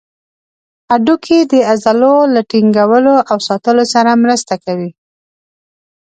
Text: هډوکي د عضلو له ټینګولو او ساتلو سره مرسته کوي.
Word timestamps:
هډوکي 0.89 1.39
د 1.51 1.53
عضلو 1.69 2.15
له 2.33 2.41
ټینګولو 2.49 3.15
او 3.29 3.37
ساتلو 3.47 3.83
سره 3.93 4.19
مرسته 4.23 4.53
کوي. 4.65 4.91